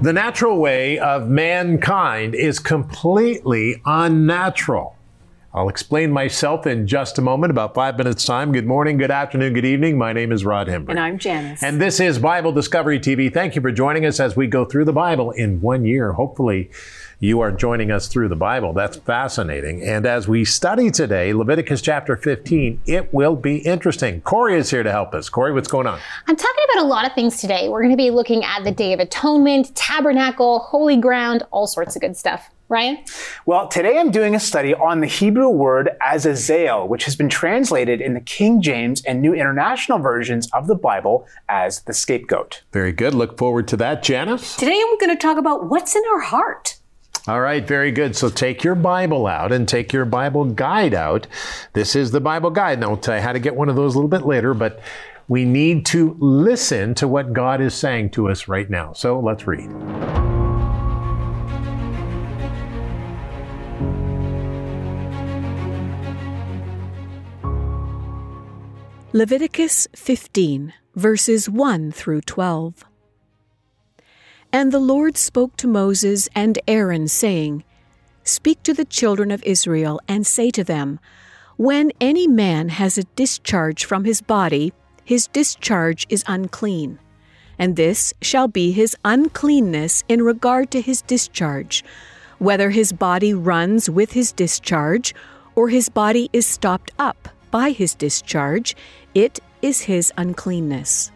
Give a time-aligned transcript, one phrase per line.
[0.00, 4.97] The natural way of mankind is completely unnatural.
[5.54, 8.52] I'll explain myself in just a moment, about five minutes' time.
[8.52, 9.96] Good morning, good afternoon, good evening.
[9.96, 10.90] My name is Rod Hembree.
[10.90, 11.62] And I'm Janice.
[11.62, 13.32] And this is Bible Discovery TV.
[13.32, 16.12] Thank you for joining us as we go through the Bible in one year.
[16.12, 16.70] Hopefully,
[17.18, 18.74] you are joining us through the Bible.
[18.74, 19.82] That's fascinating.
[19.82, 24.20] And as we study today, Leviticus chapter 15, it will be interesting.
[24.20, 25.30] Corey is here to help us.
[25.30, 25.98] Corey, what's going on?
[26.26, 27.70] I'm talking about a lot of things today.
[27.70, 31.96] We're going to be looking at the Day of Atonement, Tabernacle, Holy Ground, all sorts
[31.96, 32.50] of good stuff.
[32.68, 32.98] Ryan?
[33.46, 38.02] Well, today I'm doing a study on the Hebrew word azazel, which has been translated
[38.02, 42.62] in the King James and New International versions of the Bible as the scapegoat.
[42.72, 43.14] Very good.
[43.14, 44.02] Look forward to that.
[44.02, 44.56] Janice?
[44.56, 46.76] Today I'm going to talk about what's in our heart.
[47.26, 48.16] All right, very good.
[48.16, 51.26] So take your Bible out and take your Bible guide out.
[51.72, 52.80] This is the Bible guide.
[52.80, 54.80] Now, I'll tell you how to get one of those a little bit later, but
[55.26, 58.92] we need to listen to what God is saying to us right now.
[58.94, 60.37] So let's read.
[69.18, 72.84] Leviticus 15, verses 1 through 12.
[74.52, 77.64] And the Lord spoke to Moses and Aaron, saying,
[78.22, 81.00] Speak to the children of Israel, and say to them,
[81.56, 84.72] When any man has a discharge from his body,
[85.04, 87.00] his discharge is unclean.
[87.58, 91.84] And this shall be his uncleanness in regard to his discharge,
[92.38, 95.12] whether his body runs with his discharge,
[95.56, 98.76] or his body is stopped up by his discharge,
[99.14, 101.10] it is his uncleanness.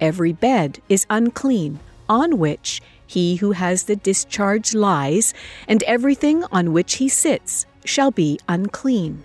[0.00, 5.32] Every bed is unclean on which he who has the discharge lies,
[5.68, 9.24] and everything on which he sits shall be unclean.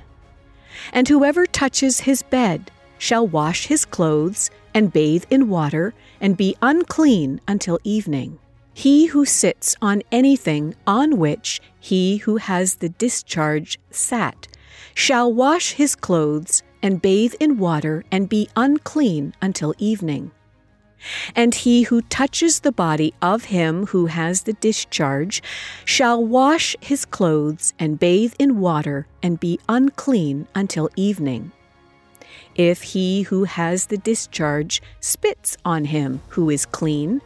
[0.93, 6.55] And whoever touches his bed shall wash his clothes and bathe in water and be
[6.61, 8.37] unclean until evening.
[8.73, 14.47] He who sits on anything on which he who has the discharge sat
[14.93, 20.31] shall wash his clothes and bathe in water and be unclean until evening.
[21.35, 25.41] And he who touches the body of him who has the discharge
[25.83, 31.51] shall wash his clothes and bathe in water and be unclean until evening.
[32.55, 37.21] If he who has the discharge spits on him who is clean,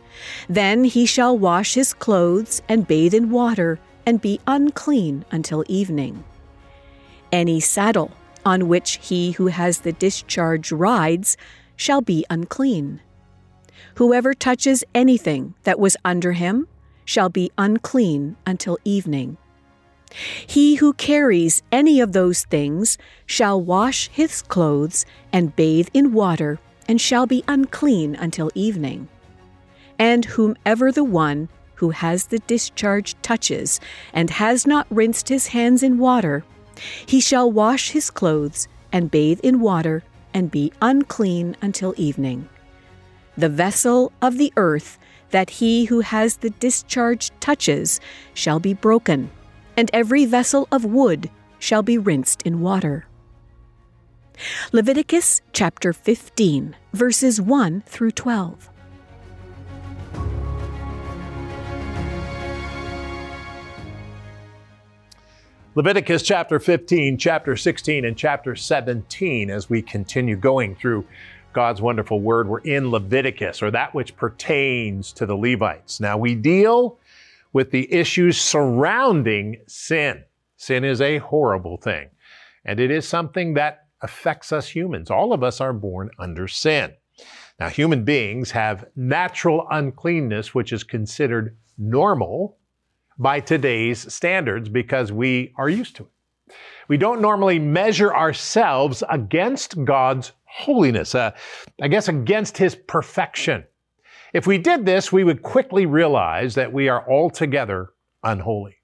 [0.47, 6.23] then he shall wash his clothes and bathe in water and be unclean until evening.
[7.31, 8.11] Any saddle
[8.45, 11.35] on which he who has the discharge rides
[11.75, 13.01] shall be unclean.
[13.95, 16.67] Whoever touches anything that was under him
[17.05, 19.37] shall be unclean until evening.
[20.47, 26.59] He who carries any of those things shall wash his clothes and bathe in water,
[26.87, 29.07] and shall be unclean until evening.
[29.97, 33.79] And whomever the one who has the discharge touches,
[34.13, 36.45] and has not rinsed his hands in water,
[37.05, 40.03] he shall wash his clothes and bathe in water,
[40.33, 42.47] and be unclean until evening.
[43.37, 44.97] The vessel of the earth
[45.31, 47.99] that he who has the discharge touches
[48.33, 49.31] shall be broken,
[49.75, 53.05] and every vessel of wood shall be rinsed in water.
[54.71, 58.69] Leviticus chapter 15, verses 1 through 12.
[65.77, 71.05] Leviticus chapter 15, chapter 16, and chapter 17 as we continue going through
[71.51, 72.47] God's wonderful word.
[72.47, 75.99] We're in Leviticus, or that which pertains to the Levites.
[75.99, 76.97] Now, we deal
[77.51, 80.23] with the issues surrounding sin.
[80.55, 82.07] Sin is a horrible thing,
[82.63, 85.11] and it is something that affects us humans.
[85.11, 86.93] All of us are born under sin.
[87.59, 92.55] Now, human beings have natural uncleanness, which is considered normal
[93.17, 96.55] by today's standards because we are used to it.
[96.87, 101.31] We don't normally measure ourselves against God's holiness, uh,
[101.81, 103.65] I guess against His perfection.
[104.33, 107.89] If we did this, we would quickly realize that we are altogether
[108.23, 108.75] unholy.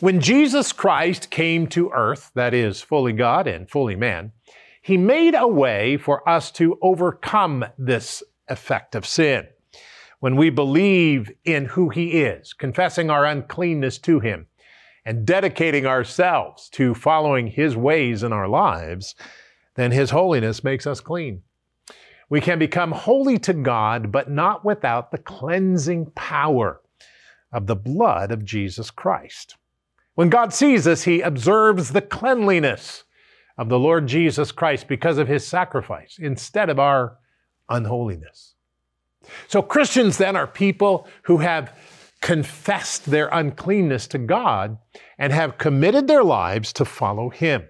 [0.00, 4.32] When Jesus Christ came to earth, that is, fully God and fully man,
[4.82, 9.46] He made a way for us to overcome this effect of sin
[10.24, 14.46] when we believe in who He is, confessing our uncleanness to Him,
[15.04, 19.14] and dedicating ourselves to following His ways in our lives,
[19.74, 21.42] then His holiness makes us clean.
[22.30, 26.80] We can become holy to God, but not without the cleansing power
[27.52, 29.58] of the blood of Jesus Christ.
[30.14, 33.04] When God sees us, He observes the cleanliness
[33.58, 37.18] of the Lord Jesus Christ because of His sacrifice instead of our
[37.68, 38.53] unholiness.
[39.48, 41.76] So Christians then are people who have
[42.20, 44.78] confessed their uncleanness to God
[45.18, 47.64] and have committed their lives to follow Him.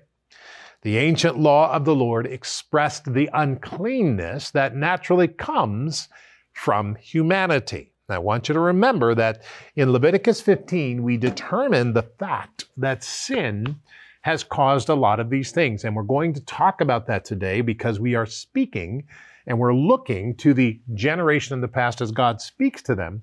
[0.82, 6.08] The ancient law of the Lord expressed the uncleanness that naturally comes
[6.52, 7.94] from humanity.
[8.08, 9.42] I want you to remember that
[9.76, 13.80] in Leviticus 15, we determine the fact that sin
[14.22, 15.84] has caused a lot of these things.
[15.84, 19.04] And we're going to talk about that today because we are speaking
[19.46, 23.22] and we're looking to the generation in the past as God speaks to them.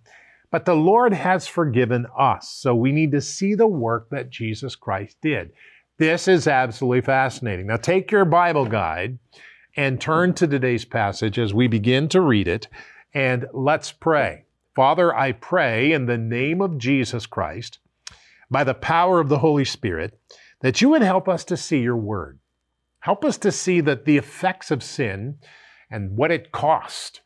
[0.51, 2.50] But the Lord has forgiven us.
[2.50, 5.53] So we need to see the work that Jesus Christ did.
[5.97, 7.68] This is absolutely fascinating.
[7.68, 9.18] Now take your Bible guide
[9.75, 12.67] and turn to today's passage as we begin to read it
[13.13, 14.45] and let's pray.
[14.75, 17.79] Father, I pray in the name of Jesus Christ,
[18.50, 20.19] by the power of the Holy Spirit,
[20.62, 22.39] that you would help us to see your word.
[23.00, 25.38] Help us to see that the effects of sin
[25.91, 27.21] and what it cost,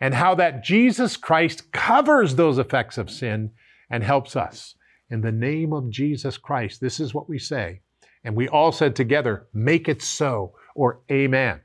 [0.00, 3.52] and how that Jesus Christ covers those effects of sin
[3.90, 4.74] and helps us.
[5.10, 7.82] In the name of Jesus Christ, this is what we say.
[8.24, 11.60] And we all said together, make it so, or amen.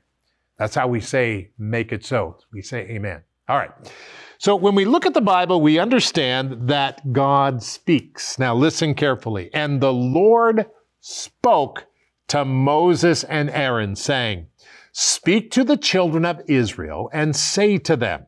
[0.58, 2.38] That's how we say, make it so.
[2.52, 3.22] We say amen.
[3.48, 3.72] All right.
[4.38, 8.38] So when we look at the Bible, we understand that God speaks.
[8.38, 9.50] Now listen carefully.
[9.52, 10.66] And the Lord
[11.00, 11.86] spoke
[12.28, 14.46] to Moses and Aaron, saying,
[14.92, 18.26] Speak to the children of Israel and say to them,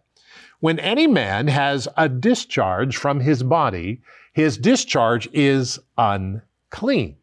[0.60, 4.00] When any man has a discharge from his body,
[4.32, 7.16] his discharge is unclean.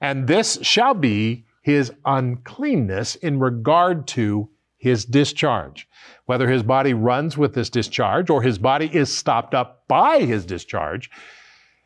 [0.00, 4.48] And this shall be his uncleanness in regard to
[4.78, 5.86] his discharge.
[6.24, 10.46] Whether his body runs with this discharge or his body is stopped up by his
[10.46, 11.10] discharge,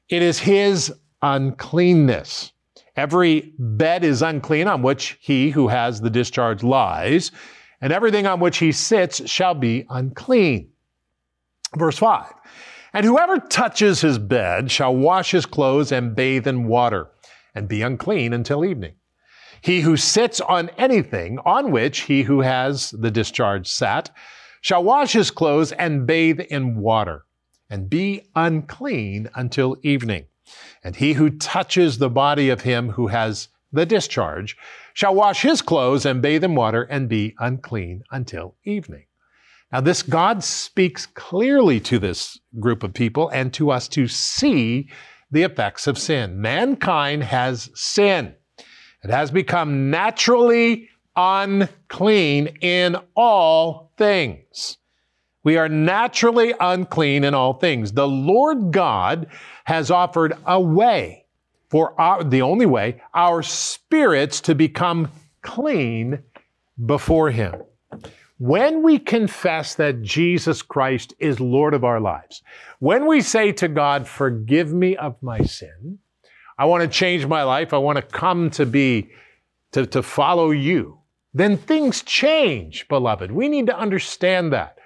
[0.08, 2.52] it is his uncleanness.
[2.96, 7.32] Every bed is unclean on which he who has the discharge lies,
[7.80, 10.70] and everything on which he sits shall be unclean.
[11.76, 12.32] Verse 5
[12.92, 17.08] And whoever touches his bed shall wash his clothes and bathe in water,
[17.54, 18.94] and be unclean until evening.
[19.62, 24.10] He who sits on anything on which he who has the discharge sat
[24.60, 27.24] shall wash his clothes and bathe in water,
[27.70, 30.26] and be unclean until evening.
[30.82, 34.56] And he who touches the body of him who has the discharge
[34.94, 39.04] shall wash his clothes and bathe in water and be unclean until evening.
[39.72, 44.90] Now, this God speaks clearly to this group of people and to us to see
[45.30, 46.40] the effects of sin.
[46.40, 48.34] Mankind has sinned.
[49.02, 54.76] It has become naturally unclean in all things.
[55.44, 57.92] We are naturally unclean in all things.
[57.92, 59.26] The Lord God
[59.64, 61.26] has offered a way
[61.68, 65.10] for our, the only way, our spirits to become
[65.40, 66.22] clean
[66.84, 67.62] before Him.
[68.38, 72.42] When we confess that Jesus Christ is Lord of our lives,
[72.80, 75.98] when we say to God, forgive me of my sin,
[76.58, 79.10] I want to change my life, I want to come to be,
[79.72, 80.98] to, to follow you,
[81.32, 83.30] then things change, beloved.
[83.30, 84.76] We need to understand that.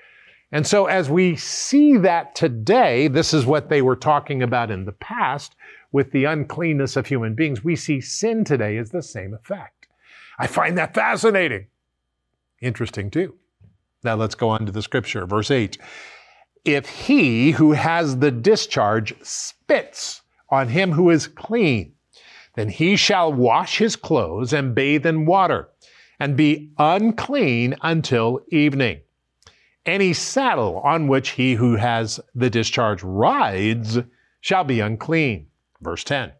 [0.52, 4.84] And so, as we see that today, this is what they were talking about in
[4.84, 5.56] the past
[5.90, 7.64] with the uncleanness of human beings.
[7.64, 9.88] We see sin today as the same effect.
[10.38, 11.66] I find that fascinating.
[12.60, 13.34] Interesting, too.
[14.04, 15.26] Now, let's go on to the scripture.
[15.26, 15.78] Verse 8
[16.64, 21.92] If he who has the discharge spits on him who is clean,
[22.54, 25.68] then he shall wash his clothes and bathe in water
[26.20, 29.00] and be unclean until evening.
[29.86, 33.98] Any saddle on which he who has the discharge rides
[34.40, 35.46] shall be unclean.
[35.80, 36.32] Verse 10.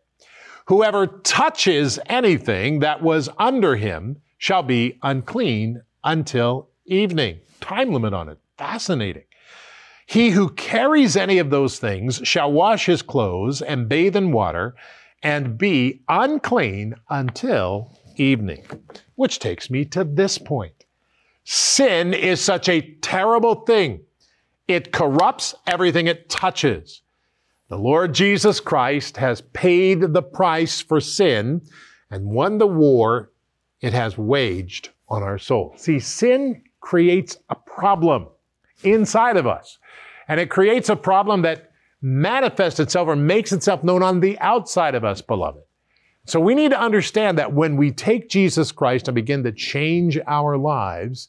[0.67, 7.39] Whoever touches anything that was under him shall be unclean until evening.
[7.61, 8.39] Time limit on it.
[8.59, 9.23] Fascinating.
[10.07, 14.75] He who carries any of those things shall wash his clothes and bathe in water
[15.23, 18.65] and be unclean until evening.
[19.15, 20.76] Which takes me to this point.
[21.49, 24.01] Sin is such a terrible thing.
[24.67, 27.03] It corrupts everything it touches.
[27.69, 31.63] The Lord Jesus Christ has paid the price for sin
[32.11, 33.31] and won the war
[33.81, 35.73] it has waged on our soul.
[35.77, 38.27] See, sin creates a problem
[38.83, 39.79] inside of us.
[40.27, 41.71] And it creates a problem that
[42.03, 45.63] manifests itself or makes itself known on the outside of us, beloved.
[46.27, 50.19] So we need to understand that when we take Jesus Christ and begin to change
[50.27, 51.29] our lives,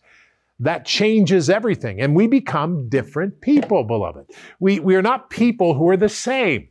[0.59, 2.01] that changes everything.
[2.01, 4.25] And we become different people, beloved.
[4.59, 6.69] We, we are not people who are the same.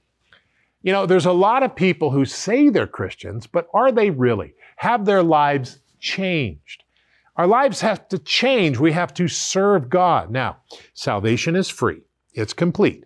[0.82, 4.54] You know, there's a lot of people who say they're Christians, but are they really?
[4.76, 6.82] Have their lives changed?
[7.36, 8.78] Our lives have to change.
[8.78, 10.30] We have to serve God.
[10.30, 10.58] Now,
[10.94, 12.02] salvation is free.
[12.34, 13.04] It's complete.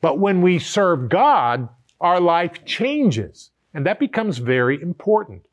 [0.00, 1.68] But when we serve God,
[2.00, 3.50] our life changes.
[3.74, 5.46] And that becomes very important.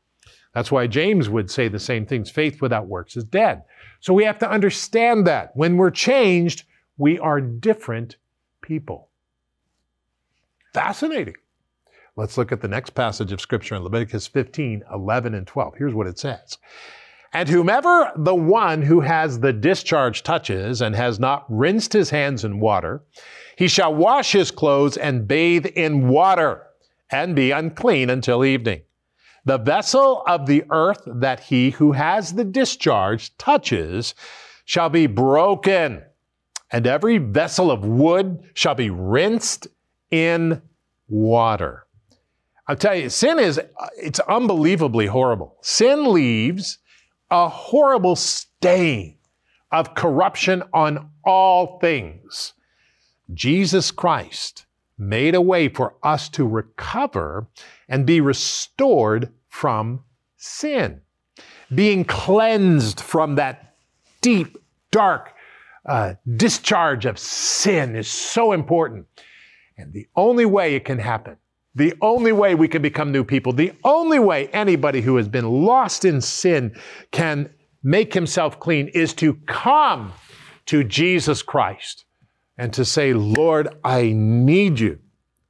[0.53, 3.63] That's why James would say the same things faith without works is dead.
[3.99, 6.63] So we have to understand that when we're changed,
[6.97, 8.15] we are different
[8.61, 9.09] people.
[10.73, 11.35] Fascinating.
[12.15, 15.75] Let's look at the next passage of Scripture in Leviticus 15, 11, and 12.
[15.77, 16.57] Here's what it says.
[17.33, 22.45] And whomever the one who has the discharge touches and has not rinsed his hands
[22.45, 23.03] in water,
[23.57, 26.64] he shall wash his clothes and bathe in water
[27.11, 28.81] and be unclean until evening.
[29.45, 34.15] The vessel of the earth that he who has the discharge touches
[34.65, 36.03] shall be broken,
[36.71, 39.67] and every vessel of wood shall be rinsed
[40.09, 40.61] in
[41.07, 41.85] water.
[42.67, 43.61] I'll tell you, sin is,
[43.97, 45.57] it's unbelievably horrible.
[45.61, 46.79] Sin leaves
[47.29, 49.17] a horrible stain
[49.71, 52.53] of corruption on all things.
[53.33, 54.64] Jesus Christ
[54.97, 57.47] made a way for us to recover
[57.89, 60.03] and be restored from
[60.37, 61.01] sin,
[61.73, 63.75] being cleansed from that
[64.21, 64.57] deep,
[64.91, 65.33] dark
[65.85, 69.05] uh, discharge of sin is so important.
[69.77, 71.37] And the only way it can happen,
[71.75, 75.49] the only way we can become new people, the only way anybody who has been
[75.49, 76.75] lost in sin
[77.11, 80.13] can make himself clean is to come
[80.65, 82.04] to Jesus Christ
[82.57, 84.99] and to say, Lord, I need you.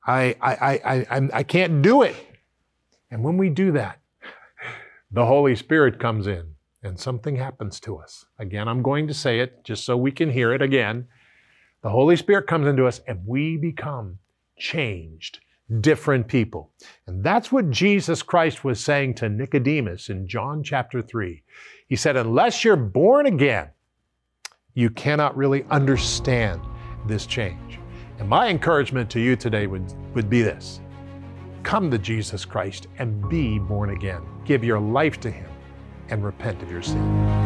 [0.05, 2.15] I, I, I, I, I can't do it.
[3.11, 3.99] And when we do that,
[5.11, 8.25] the Holy Spirit comes in and something happens to us.
[8.37, 11.07] Again, I'm going to say it just so we can hear it again.
[11.81, 14.19] The Holy Spirit comes into us and we become
[14.57, 15.39] changed,
[15.81, 16.71] different people.
[17.07, 21.43] And that's what Jesus Christ was saying to Nicodemus in John chapter 3.
[21.87, 23.69] He said, Unless you're born again,
[24.73, 26.61] you cannot really understand
[27.07, 27.79] this change.
[28.19, 30.79] And my encouragement to you today would, would be this
[31.63, 34.21] come to Jesus Christ and be born again.
[34.45, 35.49] Give your life to Him
[36.09, 37.44] and repent of your sin.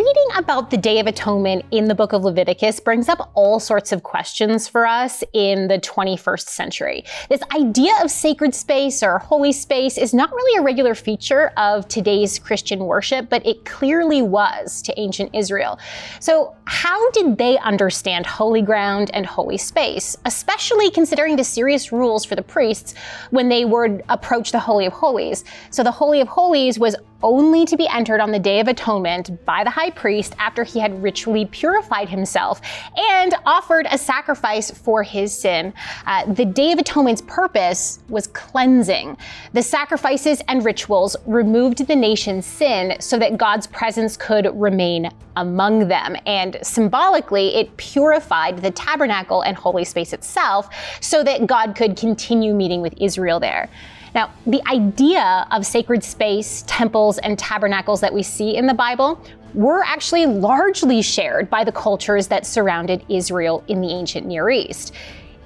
[0.00, 3.92] Reading about the Day of Atonement in the book of Leviticus brings up all sorts
[3.92, 7.04] of questions for us in the 21st century.
[7.28, 11.86] This idea of sacred space or holy space is not really a regular feature of
[11.88, 15.78] today's Christian worship, but it clearly was to ancient Israel.
[16.20, 22.24] So, how did they understand holy ground and holy space, especially considering the serious rules
[22.24, 22.94] for the priests
[23.30, 25.44] when they would approach the Holy of Holies?
[25.68, 29.44] So, the Holy of Holies was only to be entered on the Day of Atonement
[29.44, 32.60] by the high priest after he had ritually purified himself
[32.96, 35.72] and offered a sacrifice for his sin.
[36.06, 39.16] Uh, the Day of Atonement's purpose was cleansing.
[39.52, 45.88] The sacrifices and rituals removed the nation's sin so that God's presence could remain among
[45.88, 46.16] them.
[46.26, 50.68] And symbolically, it purified the tabernacle and holy space itself
[51.00, 53.70] so that God could continue meeting with Israel there.
[54.14, 59.20] Now, the idea of sacred space, temples, and tabernacles that we see in the Bible
[59.54, 64.92] were actually largely shared by the cultures that surrounded Israel in the ancient Near East.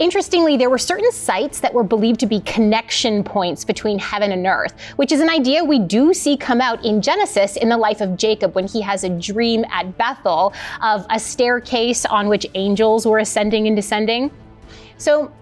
[0.00, 4.44] Interestingly, there were certain sites that were believed to be connection points between heaven and
[4.44, 8.00] earth, which is an idea we do see come out in Genesis in the life
[8.00, 13.06] of Jacob when he has a dream at Bethel of a staircase on which angels
[13.06, 14.32] were ascending and descending.
[14.98, 15.32] So,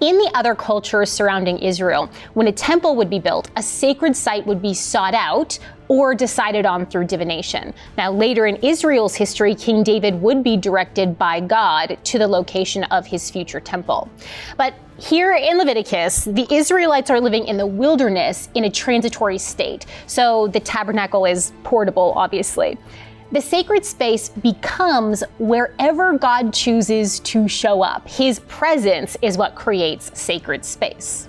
[0.00, 4.46] in the other cultures surrounding Israel, when a temple would be built, a sacred site
[4.46, 7.74] would be sought out or decided on through divination.
[7.98, 12.84] Now, later in Israel's history, King David would be directed by God to the location
[12.84, 14.08] of his future temple.
[14.56, 19.86] But here in Leviticus, the Israelites are living in the wilderness in a transitory state.
[20.06, 22.78] So the tabernacle is portable, obviously
[23.32, 28.08] the sacred space becomes wherever God chooses to show up.
[28.08, 31.28] His presence is what creates sacred space.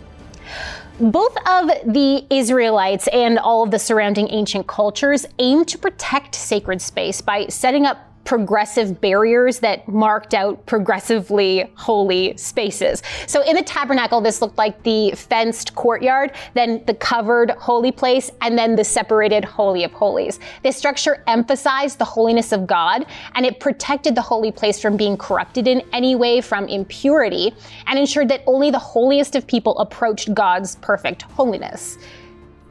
[1.00, 6.82] Both of the Israelites and all of the surrounding ancient cultures aim to protect sacred
[6.82, 13.02] space by setting up progressive barriers that marked out progressively holy spaces.
[13.28, 18.32] So in the tabernacle, this looked like the fenced courtyard, then the covered holy place,
[18.42, 20.40] and then the separated holy of holies.
[20.64, 25.18] This structure emphasized the holiness of God, and it protected the holy place from being
[25.18, 27.54] corrupted in any way from impurity,
[27.88, 31.98] and ensured that only the holiest of people approached God's perfect holiness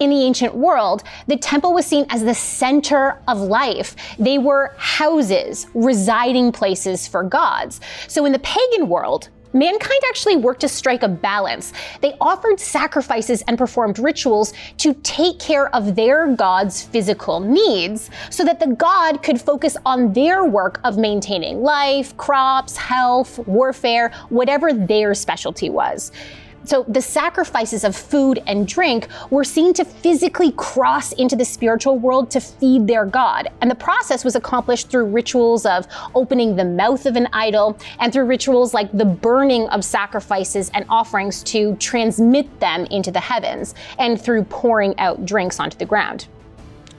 [0.01, 3.95] in the ancient world, the temple was seen as the center of life.
[4.19, 7.81] They were houses, residing places for gods.
[8.09, 11.73] So in the pagan world, mankind actually worked to strike a balance.
[12.01, 18.45] They offered sacrifices and performed rituals to take care of their god's physical needs so
[18.45, 24.73] that the god could focus on their work of maintaining life, crops, health, warfare, whatever
[24.73, 26.13] their specialty was.
[26.65, 31.99] So the sacrifices of food and drink were seen to physically cross into the spiritual
[31.99, 33.49] world to feed their God.
[33.61, 38.13] And the process was accomplished through rituals of opening the mouth of an idol and
[38.13, 43.75] through rituals like the burning of sacrifices and offerings to transmit them into the heavens
[43.99, 46.27] and through pouring out drinks onto the ground.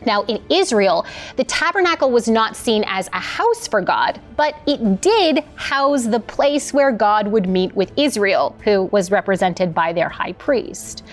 [0.05, 1.05] Now, in Israel,
[1.35, 6.19] the tabernacle was not seen as a house for God, but it did house the
[6.19, 11.03] place where God would meet with Israel, who was represented by their high priest.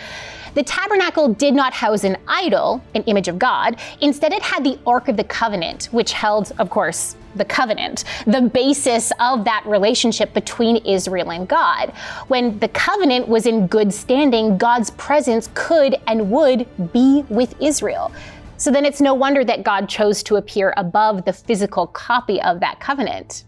[0.55, 3.79] The tabernacle did not house an idol, an image of God.
[4.01, 8.41] Instead, it had the Ark of the Covenant, which held, of course, the covenant, the
[8.41, 11.93] basis of that relationship between Israel and God.
[12.29, 18.11] When the covenant was in good standing, God's presence could and would be with Israel.
[18.59, 22.59] So then it's no wonder that God chose to appear above the physical copy of
[22.59, 23.45] that covenant.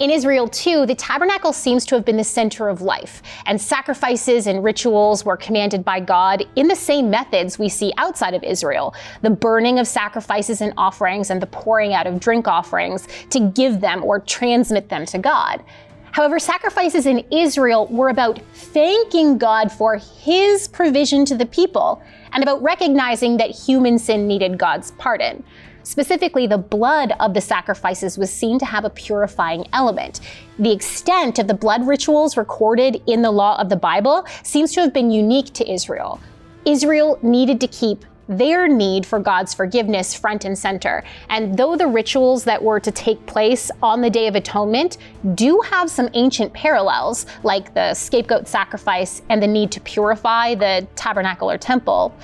[0.00, 4.46] In Israel, too, the tabernacle seems to have been the center of life, and sacrifices
[4.46, 8.94] and rituals were commanded by God in the same methods we see outside of Israel
[9.22, 13.80] the burning of sacrifices and offerings and the pouring out of drink offerings to give
[13.80, 15.64] them or transmit them to God.
[16.12, 22.42] However, sacrifices in Israel were about thanking God for his provision to the people and
[22.42, 25.44] about recognizing that human sin needed God's pardon.
[25.82, 30.20] Specifically, the blood of the sacrifices was seen to have a purifying element.
[30.58, 34.80] The extent of the blood rituals recorded in the law of the Bible seems to
[34.82, 36.20] have been unique to Israel.
[36.66, 41.02] Israel needed to keep their need for God's forgiveness front and center.
[41.30, 44.98] And though the rituals that were to take place on the Day of Atonement
[45.34, 50.86] do have some ancient parallels, like the scapegoat sacrifice and the need to purify the
[50.94, 52.14] tabernacle or temple,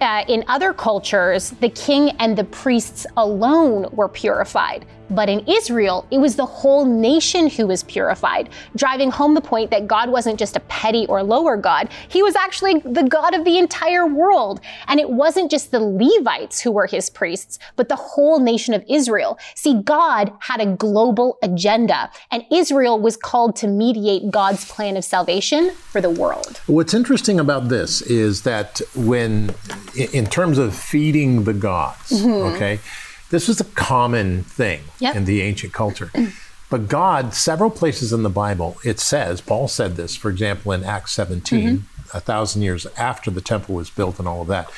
[0.00, 4.86] uh, in other cultures, the king and the priests alone were purified.
[5.10, 9.70] But in Israel, it was the whole nation who was purified, driving home the point
[9.70, 11.88] that God wasn't just a petty or lower God.
[12.08, 14.60] He was actually the God of the entire world.
[14.86, 18.84] And it wasn't just the Levites who were his priests, but the whole nation of
[18.88, 19.38] Israel.
[19.54, 25.04] See, God had a global agenda, and Israel was called to mediate God's plan of
[25.04, 26.60] salvation for the world.
[26.66, 29.54] What's interesting about this is that when,
[30.12, 32.54] in terms of feeding the gods, mm-hmm.
[32.54, 32.80] okay,
[33.30, 35.16] this was a common thing yep.
[35.16, 36.10] in the ancient culture.
[36.70, 40.84] But God, several places in the Bible, it says, Paul said this, for example, in
[40.84, 42.16] Acts 17, mm-hmm.
[42.16, 44.70] a thousand years after the temple was built and all of that.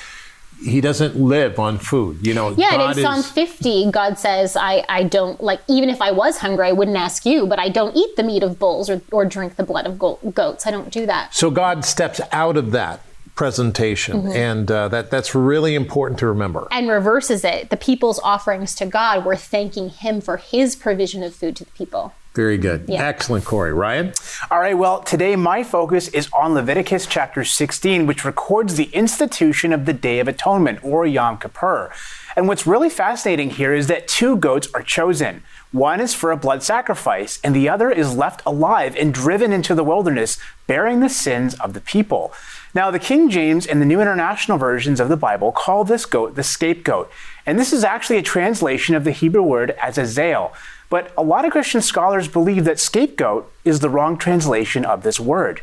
[0.63, 2.51] He doesn't live on food, you know.
[2.51, 6.37] Yeah, God in Psalm 50, God says, I, I don't, like, even if I was
[6.39, 9.25] hungry, I wouldn't ask you, but I don't eat the meat of bulls or, or
[9.25, 9.99] drink the blood of
[10.35, 10.67] goats.
[10.67, 11.35] I don't do that.
[11.35, 13.01] So God steps out of that
[13.41, 14.19] presentation.
[14.19, 14.37] Mm-hmm.
[14.37, 16.69] And uh, that, that's really important to remember.
[16.71, 17.71] And reverses it.
[17.71, 21.71] The people's offerings to God were thanking Him for His provision of food to the
[21.71, 22.13] people.
[22.35, 22.85] Very good.
[22.87, 23.03] Yeah.
[23.03, 23.73] Excellent, Corey.
[23.73, 24.13] Ryan?
[24.51, 29.73] All right, well, today my focus is on Leviticus chapter 16, which records the institution
[29.73, 31.91] of the Day of Atonement, or Yom Kippur.
[32.37, 35.43] And what's really fascinating here is that two goats are chosen.
[35.73, 39.75] One is for a blood sacrifice, and the other is left alive and driven into
[39.75, 42.33] the wilderness, bearing the sins of the people.
[42.75, 46.37] Now, the King James and the New International versions of the Bible call this goat
[46.37, 47.11] the scapegoat,
[47.47, 50.53] and this is actually a translation of the Hebrew word as azazel.
[50.89, 55.19] But a lot of Christian scholars believe that scapegoat is the wrong translation of this
[55.19, 55.63] word.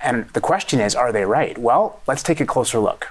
[0.00, 1.58] And the question is, are they right?
[1.58, 3.08] Well, let's take a closer look.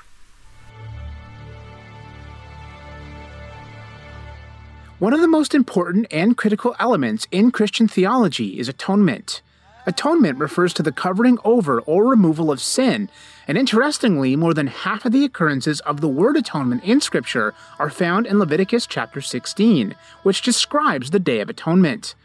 [4.99, 9.43] One of the most important and critical elements in Christian theology is atonement.
[9.85, 13.07] Atonement refers to the covering over or removal of sin,
[13.47, 17.91] and interestingly, more than half of the occurrences of the word atonement in Scripture are
[17.91, 22.15] found in Leviticus chapter 16, which describes the Day of Atonement.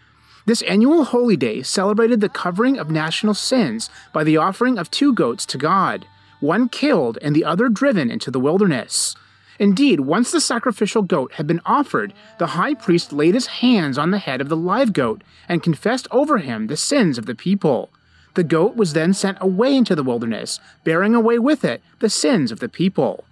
[0.46, 5.12] This annual holy day celebrated the covering of national sins by the offering of two
[5.12, 6.06] goats to God,
[6.40, 9.14] one killed and the other driven into the wilderness.
[9.58, 14.10] Indeed, once the sacrificial goat had been offered, the high priest laid his hands on
[14.10, 17.90] the head of the live goat and confessed over him the sins of the people.
[18.34, 22.50] The goat was then sent away into the wilderness, bearing away with it the sins
[22.50, 23.24] of the people.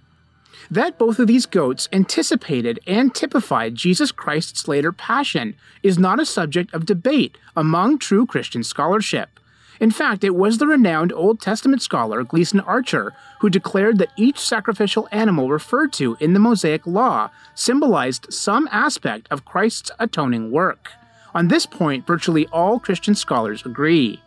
[0.69, 6.25] That both of these goats anticipated and typified Jesus Christ's later passion is not a
[6.25, 9.39] subject of debate among true Christian scholarship.
[9.81, 14.37] In fact, it was the renowned Old Testament scholar Gleason Archer who declared that each
[14.37, 20.91] sacrificial animal referred to in the Mosaic Law symbolized some aspect of Christ's atoning work.
[21.33, 24.21] On this point, virtually all Christian scholars agree.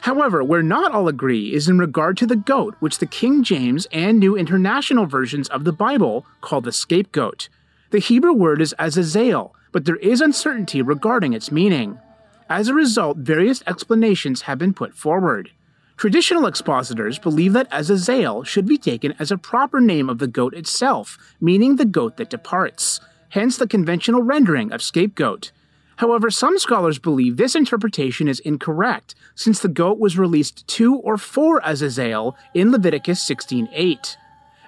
[0.00, 3.86] However, where not all agree is in regard to the goat, which the King James
[3.92, 7.50] and New International versions of the Bible call the scapegoat.
[7.90, 11.98] The Hebrew word is Azazel, but there is uncertainty regarding its meaning.
[12.48, 15.50] As a result, various explanations have been put forward.
[15.96, 20.52] Traditional expositors believe that Azazel should be taken as a proper name of the goat
[20.52, 25.52] itself, meaning the goat that departs, hence the conventional rendering of scapegoat.
[25.96, 31.16] However, some scholars believe this interpretation is incorrect, since the goat was released to or
[31.16, 34.16] for Azazel in Leviticus 16:8.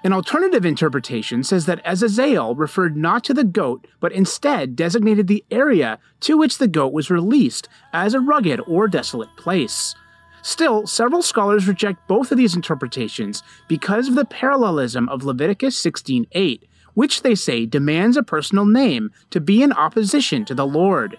[0.07, 5.43] An alternative interpretation says that Azazel referred not to the goat, but instead designated the
[5.51, 9.95] area to which the goat was released as a rugged or desolate place.
[10.41, 16.63] Still, several scholars reject both of these interpretations because of the parallelism of Leviticus 16:8,
[16.93, 21.17] which they say demands a personal name to be in opposition to the Lord.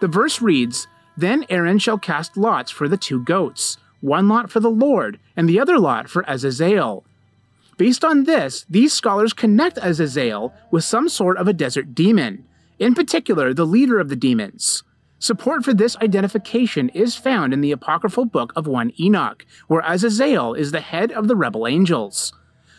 [0.00, 4.58] The verse reads, Then Aaron shall cast lots for the two goats, one lot for
[4.58, 7.04] the Lord, and the other lot for Azazel.
[7.76, 12.44] Based on this, these scholars connect Azazel with some sort of a desert demon,
[12.78, 14.82] in particular, the leader of the demons.
[15.18, 20.54] Support for this identification is found in the apocryphal book of 1 Enoch, where Azazel
[20.54, 22.32] is the head of the rebel angels.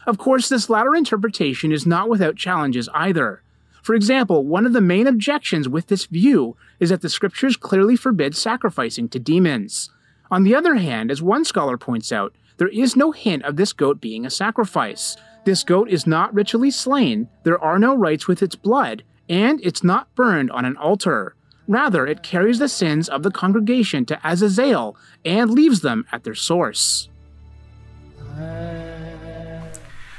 [0.06, 3.42] Of course, this latter interpretation is not without challenges either.
[3.82, 7.96] For example, one of the main objections with this view is that the scriptures clearly
[7.96, 9.90] forbid sacrificing to demons.
[10.30, 13.74] On the other hand, as one scholar points out, there is no hint of this
[13.74, 15.18] goat being a sacrifice.
[15.46, 19.84] This goat is not ritually slain, there are no rites with its blood, and it's
[19.84, 21.36] not burned on an altar.
[21.68, 26.36] Rather, it carries the sins of the congregation to Azazel and leaves them at their
[26.36, 27.10] source.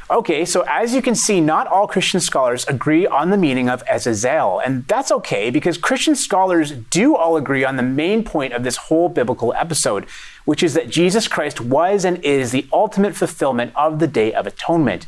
[0.09, 3.83] Okay, so as you can see, not all Christian scholars agree on the meaning of
[3.90, 8.62] Azazel, and that's okay because Christian scholars do all agree on the main point of
[8.62, 10.07] this whole biblical episode,
[10.45, 14.47] which is that Jesus Christ was and is the ultimate fulfillment of the Day of
[14.47, 15.07] Atonement,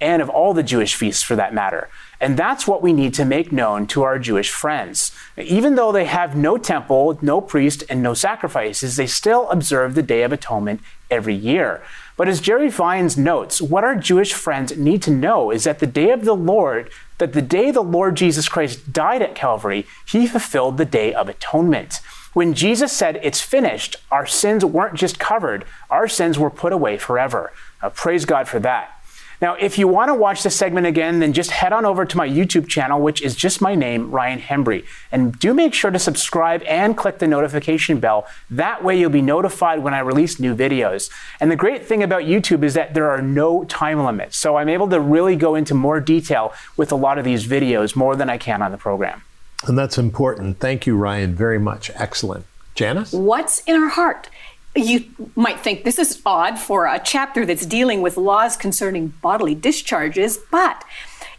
[0.00, 1.88] and of all the Jewish feasts for that matter.
[2.20, 5.12] And that's what we need to make known to our Jewish friends.
[5.36, 10.02] Even though they have no temple, no priest, and no sacrifices, they still observe the
[10.02, 11.82] Day of Atonement every year.
[12.20, 15.86] But as Jerry Vines notes, what our Jewish friends need to know is that the
[15.86, 20.26] day of the Lord, that the day the Lord Jesus Christ died at Calvary, he
[20.26, 21.94] fulfilled the day of atonement.
[22.34, 26.98] When Jesus said, It's finished, our sins weren't just covered, our sins were put away
[26.98, 27.54] forever.
[27.82, 28.99] Now, praise God for that.
[29.40, 32.16] Now, if you want to watch this segment again, then just head on over to
[32.16, 34.84] my YouTube channel, which is just my name, Ryan Hembree.
[35.10, 38.26] And do make sure to subscribe and click the notification bell.
[38.50, 41.10] That way you'll be notified when I release new videos.
[41.40, 44.36] And the great thing about YouTube is that there are no time limits.
[44.36, 47.96] So I'm able to really go into more detail with a lot of these videos,
[47.96, 49.22] more than I can on the program.
[49.66, 50.58] And that's important.
[50.58, 51.90] Thank you, Ryan, very much.
[51.94, 52.44] Excellent.
[52.74, 53.12] Janice?
[53.12, 54.28] What's in our heart?
[54.76, 55.04] You
[55.34, 60.38] might think this is odd for a chapter that's dealing with laws concerning bodily discharges,
[60.50, 60.84] but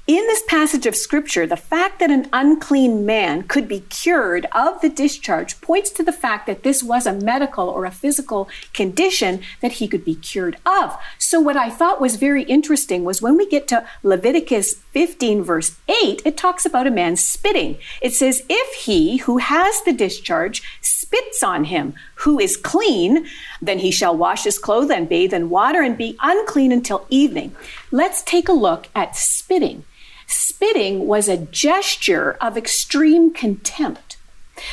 [0.07, 4.81] in this passage of scripture, the fact that an unclean man could be cured of
[4.81, 9.41] the discharge points to the fact that this was a medical or a physical condition
[9.61, 10.97] that he could be cured of.
[11.19, 15.77] So, what I thought was very interesting was when we get to Leviticus 15, verse
[15.87, 17.77] 8, it talks about a man spitting.
[18.01, 23.25] It says, If he who has the discharge spits on him who is clean,
[23.61, 27.55] then he shall wash his clothes and bathe in water and be unclean until evening.
[27.91, 29.85] Let's take a look at spitting.
[30.27, 34.17] Spitting was a gesture of extreme contempt.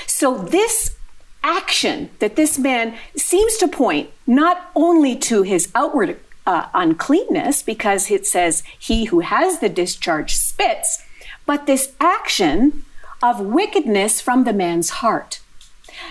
[0.07, 0.97] So, this
[1.43, 8.11] action that this man seems to point not only to his outward uh, uncleanness, because
[8.11, 11.03] it says, He who has the discharge spits,
[11.47, 12.85] but this action
[13.23, 15.41] of wickedness from the man's heart.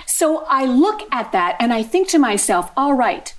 [0.05, 3.33] So I look at that and I think to myself, all right,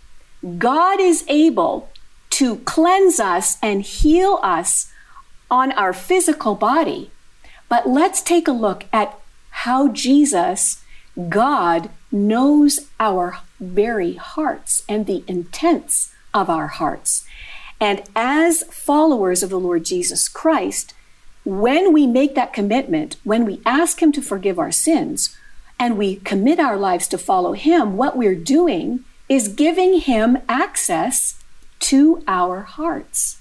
[0.58, 1.90] God is able
[2.30, 4.92] to cleanse us and heal us
[5.50, 7.10] on our physical body.
[7.68, 9.18] But let's take a look at
[9.50, 10.82] how Jesus,
[11.28, 17.24] God, knows our very hearts and the intents of our hearts.
[17.80, 20.94] And as followers of the Lord Jesus Christ,
[21.44, 25.36] when we make that commitment, when we ask Him to forgive our sins,
[25.78, 31.42] and we commit our lives to follow Him, what we're doing is giving Him access
[31.80, 33.38] to our hearts.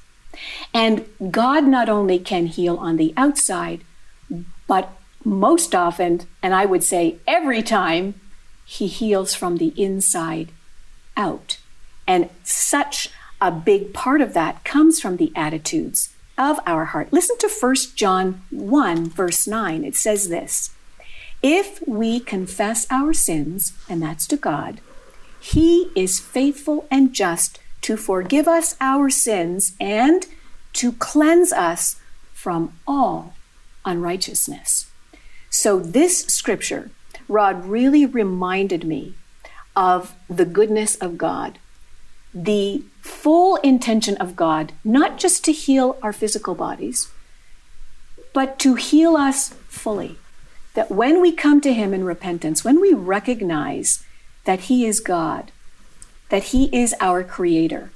[0.74, 3.84] And God not only can heal on the outside,
[4.68, 4.92] but
[5.24, 8.16] most often, and I would say every time,
[8.66, 10.52] He heals from the inside
[11.16, 11.58] out.
[12.06, 13.10] And such
[13.42, 17.12] a big part of that comes from the attitudes of our heart.
[17.12, 19.84] Listen to 1 John 1, verse 9.
[19.84, 20.72] It says this
[21.42, 24.82] If we confess our sins, and that's to God,
[25.40, 30.26] He is faithful and just to forgive us our sins and
[30.74, 31.98] to cleanse us
[32.34, 33.34] from all
[33.86, 34.92] unrighteousness.
[35.50, 36.92] So, this scripture,
[37.28, 39.16] Rod, really reminded me
[39.76, 41.60] of the goodness of God,
[42.34, 47.10] the full intention of God, not just to heal our physical bodies,
[48.34, 50.18] but to heal us fully.
[50.78, 54.06] That when we come to Him in repentance, when we recognize
[54.44, 55.52] that He is God,
[56.30, 57.90] that He is our Creator,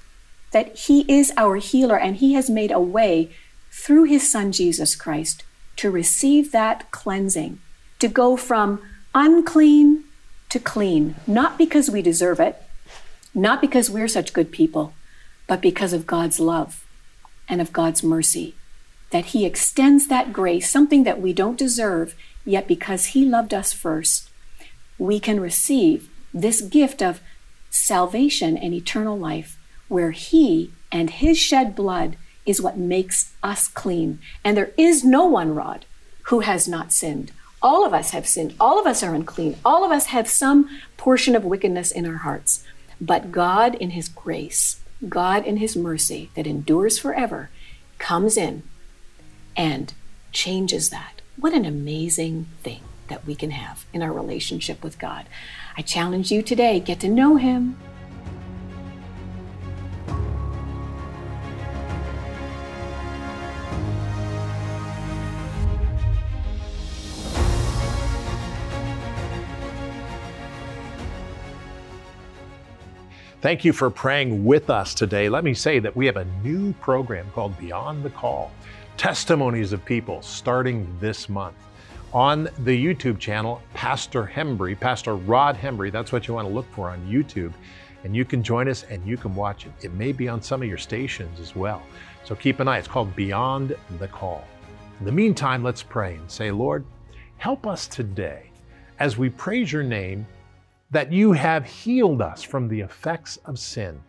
[0.51, 3.29] that He is our healer, and He has made a way
[3.69, 5.43] through His Son Jesus Christ
[5.75, 7.59] to receive that cleansing,
[7.99, 8.81] to go from
[9.13, 10.05] unclean
[10.49, 12.63] to clean, not because we deserve it,
[13.35, 14.95] not because we're such good people,
[15.45, 16.83] but because of God's love
[17.47, 18.55] and of God's mercy.
[19.11, 22.15] That He extends that grace, something that we don't deserve,
[22.45, 24.29] yet because He loved us first,
[24.97, 27.21] we can receive this gift of
[27.69, 34.19] salvation and eternal life, where He and His shed blood is what makes us clean.
[34.43, 35.85] And there is no one, Rod,
[36.23, 37.31] who has not sinned.
[37.61, 38.55] All of us have sinned.
[38.59, 39.57] All of us are unclean.
[39.63, 42.63] All of us have some portion of wickedness in our hearts.
[42.99, 47.49] But God, in His grace, God, in His mercy that endures forever,
[47.97, 48.63] comes in
[49.55, 49.93] and
[50.31, 51.20] changes that.
[51.37, 55.25] What an amazing thing that we can have in our relationship with God.
[55.77, 57.77] I challenge you today get to know Him.
[73.39, 75.27] Thank you for praying with us today.
[75.27, 78.51] Let me say that we have a new program called Beyond the Call
[79.01, 81.55] Testimonies of People starting this month.
[82.13, 86.71] On the YouTube channel, Pastor Hembree, Pastor Rod Hembree, that's what you want to look
[86.71, 87.51] for on YouTube.
[88.03, 89.71] And you can join us and you can watch it.
[89.81, 91.81] It may be on some of your stations as well.
[92.25, 92.77] So keep an eye.
[92.77, 94.45] It's called Beyond the Call.
[94.99, 96.85] In the meantime, let's pray and say, Lord,
[97.37, 98.51] help us today
[98.99, 100.27] as we praise your name
[100.91, 103.99] that you have healed us from the effects of sin.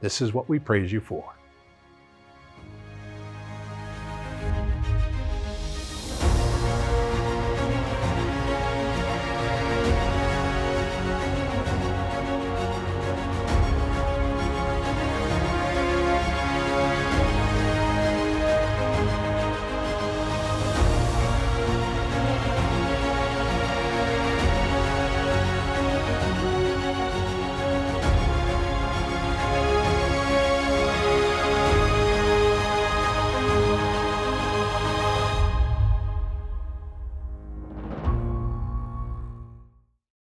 [0.00, 1.36] This is what we praise you for.